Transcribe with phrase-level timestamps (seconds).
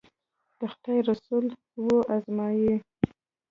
[0.59, 1.45] د خدای رسول
[1.83, 1.85] و
[2.17, 2.75] ازمایي.